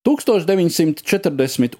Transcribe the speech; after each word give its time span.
1942. 0.00 1.76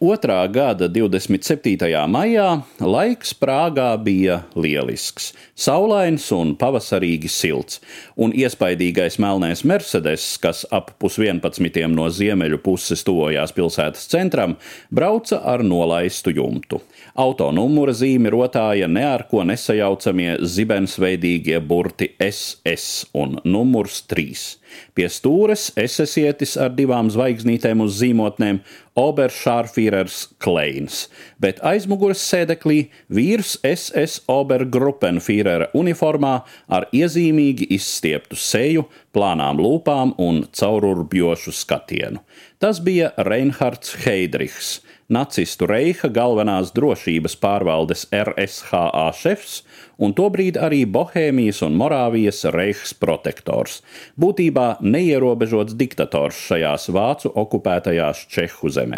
gada 0.53 0.85
27. 0.93 1.89
maijā 2.05 2.61
laiks 2.77 3.33
Prāgā 3.33 3.97
bija 3.97 4.45
lielisks, 4.53 5.33
saulains 5.57 6.29
un 6.37 6.53
pavasarīgi 6.61 7.33
silts, 7.33 7.81
un 8.21 8.37
iespaidīgais 8.37 9.17
melnais 9.25 9.65
Mercedes, 9.65 10.37
kas 10.37 10.69
ap 10.69 10.93
pusvienpadsmitiem 11.01 11.97
no 11.97 12.13
ziemeļu 12.13 12.61
puses 12.61 13.01
tuvojās 13.09 13.57
pilsētas 13.57 14.05
centram, 14.13 14.61
brauca 14.93 15.41
ar 15.41 15.65
nolaistu 15.65 16.37
jumtu. 16.37 16.85
Auto 17.17 17.49
numura 17.57 17.97
zīmi 17.97 18.29
rotāja 18.37 18.85
ne 18.85 19.09
ar 19.15 19.25
ko 19.33 19.49
nesajaucamie 19.49 20.45
zibensveidīgie 20.45 21.57
burti 21.65 22.13
SS 22.21 23.17
un 23.17 23.41
numurs 23.49 24.05
3. 24.13 24.61
Pie 24.95 25.09
stūres 25.11 25.71
esesietis 25.79 26.55
ar 26.61 26.71
divām 26.77 27.11
zvaigznītēm 27.11 27.83
uz 27.83 27.99
zīmotnēm 28.11 28.61
Oberšārfīrers 29.01 30.17
Kleins, 30.43 31.07
bet 31.41 31.61
aizmugures 31.67 32.21
sēdeklī 32.21 32.81
vīrs 33.09 33.55
SS 33.65 34.27
Obergruppenfīrera 34.31 35.71
uniformā 35.77 36.35
ar 36.69 36.89
iezīmīgi 36.97 37.71
izstieptu 37.77 38.37
seju, 38.37 38.87
plānām 39.17 39.63
lūpām 39.63 40.15
un 40.21 40.45
caururbjošu 40.55 41.55
skatienu. 41.57 42.23
Tas 42.61 42.83
bija 42.85 43.11
Reinhards 43.17 43.97
Heidrichs, 44.05 44.79
nacistu 45.11 45.67
reiha 45.67 46.11
galvenās 46.15 46.71
drošības 46.77 47.35
pārvaldes 47.43 48.07
RSHA 48.15 49.09
šefs 49.17 49.63
un 50.01 50.15
tobrīd 50.17 50.59
arī 50.61 50.85
Bohēmijas 50.89 51.65
un 51.67 51.77
Morāvijas 51.81 52.45
reichs 52.55 52.95
protektors, 52.97 53.81
būtībā 54.21 54.69
neierobežots 54.81 55.77
diktators 55.81 56.39
šajās 56.51 56.89
vācu 56.95 57.33
okupētajās 57.45 58.27
Čehu 58.31 58.71
zemēs. 58.73 58.90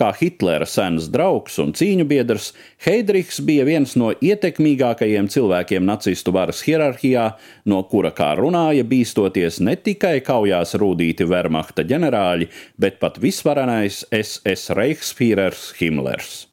Kā 0.00 0.10
Hitlera 0.18 0.66
sens 0.68 1.08
draugs 1.12 1.58
un 1.62 1.72
cīņu 1.76 2.06
biedrs, 2.10 2.52
Heidrichs 2.84 3.40
bija 3.44 3.66
viens 3.68 3.94
no 4.00 4.12
ietekmīgākajiem 4.12 5.28
cilvēkiem 5.32 5.84
nacistu 5.88 6.34
varas 6.34 6.62
hierarhijā, 6.66 7.30
no 7.64 7.82
kura, 7.90 8.12
kā 8.14 8.34
runāja, 8.38 8.84
bīstoties 8.84 9.60
ne 9.64 9.76
tikai 9.76 10.18
kaujās 10.24 10.76
rūdīti 10.80 11.28
Wehrmachta 11.30 11.86
ģenerāļi, 11.88 12.50
bet 12.78 13.00
pat 13.02 13.20
visvarenais 13.22 14.04
SS 14.10 14.74
Reichsfīrers 14.78 15.70
Himmlers. 15.80 16.44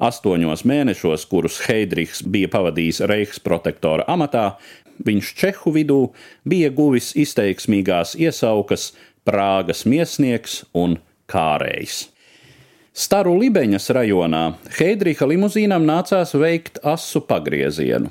Astoņos 0.00 0.62
mēnešos, 0.64 1.26
kurus 1.28 1.58
Heidrichs 1.66 2.22
bija 2.24 2.48
pavadījis 2.48 3.02
Reichsprotektora 3.10 4.06
amatā, 4.08 4.54
viņš 5.04 5.32
Čehu 5.36 5.72
vidū 5.74 6.00
bija 6.48 6.70
guvis 6.72 7.12
izteiksmīgās 7.20 8.16
iesaukas 8.16 8.90
Prāgas 9.28 9.84
miesnieks 9.84 10.62
un 10.72 10.96
kārējs. 11.28 12.06
Staru 12.90 13.36
Libeņas 13.38 13.86
rajonā 13.94 14.42
Heidricha 14.74 15.28
limuzīnam 15.30 15.84
nācās 15.86 16.34
veikt 16.34 16.80
asu 16.82 17.22
pagriezienu. 17.22 18.10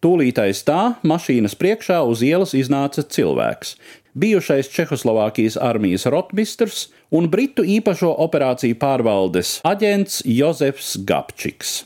Tūlītais 0.00 0.62
tā 0.64 0.94
mašīnas 1.04 1.56
priekšā 1.60 2.00
uz 2.08 2.24
ielas 2.24 2.56
iznāca 2.56 3.04
cilvēks 3.04 3.76
bijušais 4.14 4.70
Čehoslovākijas 4.72 5.56
armijas 5.60 6.06
rotmistrs 6.06 6.88
un 7.10 7.28
Britu 7.30 7.64
īpašo 7.66 8.12
operāciju 8.24 8.78
pārvaldes 8.80 9.58
aģents 9.66 10.22
Jozefs 10.24 10.96
Gapčiks. 11.04 11.82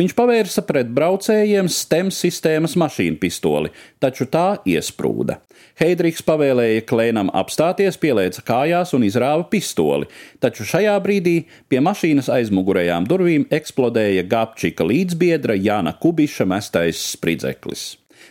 Viņš 0.00 0.14
pavērsa 0.16 0.62
pret 0.64 0.88
braucējiem 0.96 1.66
STEM 1.68 2.08
sistēmas 2.14 2.72
mašīnu 2.80 3.18
pistoli, 3.20 3.68
taču 4.00 4.24
tā 4.32 4.62
iesprūda. 4.64 5.36
Heidrichs 5.76 6.24
pavēlēja 6.24 6.86
Klēnam 6.88 7.28
apstāties, 7.36 8.00
pielēca 8.00 8.46
kājās 8.48 8.94
un 8.96 9.04
izrāva 9.04 9.44
pistoli, 9.52 10.08
taču 10.40 10.64
šajā 10.64 10.96
brīdī 11.04 11.36
pie 11.68 11.84
mašīnas 11.84 12.32
aizmugurējām 12.32 13.12
durvīm 13.12 13.48
eksplodēja 13.52 14.24
Gapčika 14.30 14.88
līdzbiedra 14.88 15.60
Jana 15.60 15.92
Kubiša 16.00 16.48
mestais 16.48 17.04
spridzeklis. 17.12 17.90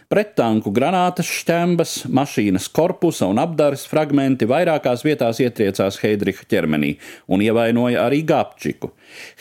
Prettanku 0.09 0.71
granātas 0.73 1.27
šķembas, 1.29 1.91
mašīnas 2.09 2.65
korpusa 2.73 3.27
un 3.29 3.37
apdares 3.37 3.83
fragmenti 3.85 4.47
vairākās 4.49 5.03
vietās 5.05 5.37
ietriecās 5.37 5.99
Heidricha 6.01 6.47
ķermenī 6.49 6.95
un 7.29 7.43
ievainoja 7.45 8.07
arī 8.07 8.23
Gapčiku. 8.31 8.89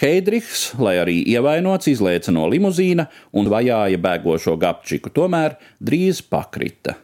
Heidrichs, 0.03 0.75
lai 0.77 0.99
arī 1.01 1.17
ievainots, 1.33 1.89
izlēca 1.89 2.37
no 2.37 2.45
limuzīna 2.53 3.09
un 3.33 3.49
vajāja 3.49 3.97
bēgošo 3.97 4.59
Gapčiku, 4.61 5.09
tomēr 5.17 5.57
drīz 5.81 6.21
pakrita. 6.29 6.99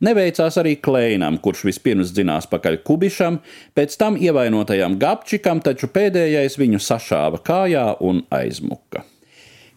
Neveicās 0.00 0.56
arī 0.64 0.78
Kleinam, 0.80 1.36
kurš 1.44 1.66
vispirms 1.68 2.16
dzinās 2.16 2.48
pakaļ 2.48 2.80
kubišam, 2.80 3.42
pēc 3.76 4.00
tam 4.00 4.16
ievainotajam 4.16 4.96
Gapčikam, 4.96 5.60
taču 5.60 5.92
pēdējais 5.92 6.56
viņu 6.56 6.80
sašāva 6.80 7.44
kājā 7.44 7.90
un 8.00 8.24
aizmuka. 8.32 9.04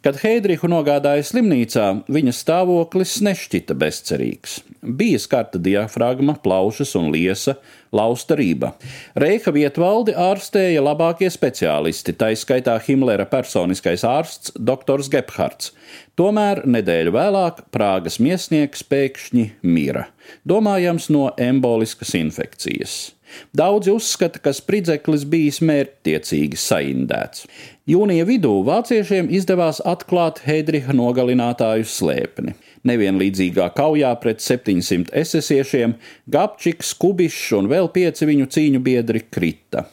Kad 0.06 0.20
Heidrihu 0.22 0.68
nogādāja 0.70 1.24
slimnīcā, 1.26 1.84
viņa 2.14 2.32
stāvoklis 2.38 3.16
nešķita 3.26 3.74
bezcerīgs. 3.82 4.60
Bija 4.86 5.18
skarta 5.18 5.58
diafragma, 5.58 6.36
plaušas 6.44 6.92
un 7.00 7.08
liesa, 7.10 7.56
lausta 7.90 8.38
rība. 8.38 8.76
Reiha 9.18 9.50
vietvaldi 9.56 10.14
ārstēja 10.14 10.84
labākie 10.86 11.32
speciālisti, 11.34 12.14
tā 12.14 12.30
izskaitā 12.36 12.78
Himlera 12.86 13.26
personiskais 13.32 14.06
ārsts 14.06 14.54
dr. 14.54 15.02
Gebhards. 15.10 15.74
Tomēr 16.14 16.62
nedēļu 16.70 17.16
vēlāk 17.18 17.66
Prāgas 17.74 18.20
miesnieks 18.22 18.86
pēkšņi 18.86 19.48
mira, 19.66 20.06
domājams 20.46 21.10
no 21.10 21.32
emboliskas 21.42 22.14
infekcijas. 22.22 23.16
Daudzi 23.56 23.94
uzskata, 23.94 24.42
ka 24.44 24.54
spridzeklis 24.56 25.26
bijis 25.30 25.62
mērķtiecīgi 25.66 26.60
saindēts. 26.60 27.46
Jūnija 27.90 28.26
vidū 28.26 28.52
vāciešiem 28.66 29.28
izdevās 29.38 29.78
atklāt 29.86 30.42
Heidriha 30.48 30.94
nogalinātāju 30.98 31.86
slēpni. 31.86 32.56
Nevienlīdzīgā 32.86 33.68
kaujā 33.78 34.12
pret 34.22 34.42
700 34.42 35.14
esesiešiem 35.22 35.94
Gapčiks, 36.34 36.96
Kubišs 37.02 37.54
un 37.60 37.70
vēl 37.70 37.92
pieci 37.94 38.26
viņu 38.30 38.50
cīņu 38.56 38.82
biedri 38.86 39.22
krita. 39.30 39.86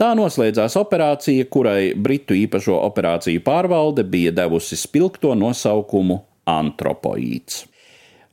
Tā 0.00 0.10
noslēdzās 0.18 0.78
operācija, 0.80 1.46
kurai 1.52 1.92
Britu 1.94 2.34
īpašo 2.34 2.80
operāciju 2.88 3.44
pārvalde 3.44 4.06
bija 4.08 4.32
devusi 4.34 4.80
spilgto 4.80 5.36
nosaukumu 5.38 6.18
Antropoīds. 6.50 7.73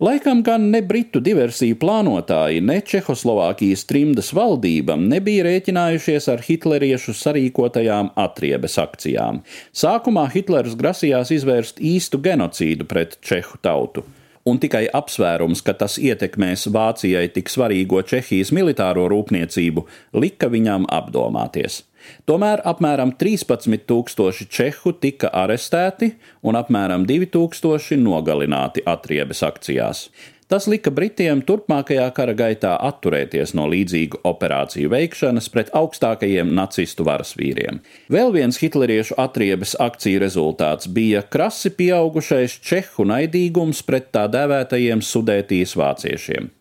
Laikam 0.01 0.39
gan 0.41 0.63
ne 0.73 0.79
britu 0.81 1.19
diversiju 1.21 1.75
plānotāji, 1.77 2.63
ne 2.65 2.79
Čehoslovākijas 2.81 3.83
trimdas 3.85 4.31
valdībam 4.33 5.03
nebija 5.11 5.43
rēķinājušies 5.45 6.25
ar 6.33 6.41
hitleriešu 6.41 7.13
sarīkotajām 7.19 8.09
atriebes 8.23 8.79
akcijām. 8.81 9.43
Sākumā 9.77 10.23
Hitlers 10.33 10.73
grasījās 10.79 11.29
izvērst 11.37 11.83
īstu 11.85 12.17
genocīdu 12.25 12.89
pret 12.89 13.19
čehu 13.21 13.61
tautu 13.61 14.01
un 14.49 14.57
tikai 14.57 14.87
apsvērums, 14.89 15.61
ka 15.61 15.77
tas 15.77 15.99
ietekmēs 16.01 16.65
Vācijai 16.73 17.27
tik 17.37 17.53
svarīgo 17.53 18.01
Čehijas 18.01 18.49
militāro 18.57 19.05
rūpniecību, 19.13 19.85
lika 20.17 20.49
viņam 20.49 20.89
apdomāties. 20.89 21.83
Tomēr 22.29 22.63
apmēram 22.67 23.15
13,000 23.19 24.49
čehu 24.49 24.93
tika 25.01 25.31
arestēti 25.43 26.13
un 26.41 26.59
apmēram 26.59 27.07
2,000 27.09 28.01
nogalināti 28.01 28.85
atriebes 28.85 29.43
akcijās. 29.47 30.07
Tas 30.51 30.65
lika 30.67 30.91
Britiem 30.91 31.39
turpmākajā 31.47 32.09
kara 32.11 32.33
gaitā 32.35 32.73
atturēties 32.83 33.53
no 33.55 33.69
līdzīgu 33.71 34.19
operāciju 34.27 34.91
veikšanas 34.91 35.47
pret 35.53 35.71
augstākajiem 35.79 36.51
nacistu 36.57 37.05
varas 37.07 37.31
vīriem. 37.39 37.79
Vēl 38.11 38.35
viens 38.35 38.59
hitleriešu 38.59 39.15
atriebes 39.23 39.77
akciju 39.79 40.19
rezultāts 40.25 40.91
bija 40.91 41.23
krasi 41.23 41.71
pieaugušais 41.71 42.59
čehu 42.67 43.07
naidīgums 43.07 43.79
pret 43.87 44.11
tā 44.11 44.27
dēvētajiem 44.35 44.99
sudētīs 44.99 45.79
vāciešiem. 45.79 46.51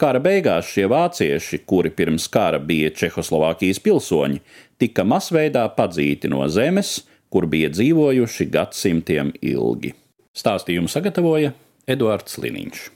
Kara 0.00 0.20
beigās 0.22 0.70
šie 0.72 0.86
vācieši, 0.92 1.62
kuri 1.66 1.92
pirms 1.94 2.28
kara 2.32 2.60
bija 2.62 2.92
Čehoslovākijas 2.94 3.82
pilsoņi, 3.82 4.40
tika 4.82 5.06
masveidā 5.08 5.66
padzīti 5.76 6.30
no 6.32 6.44
zemes, 6.48 7.00
kur 7.32 7.48
bija 7.48 7.72
dzīvojuši 7.72 8.48
gadsimtiem 8.52 9.32
ilgi. 9.40 9.94
Stāstījumu 10.36 10.92
sagatavoja 10.92 11.54
Eduards 11.88 12.38
Liniņš. 12.40 12.92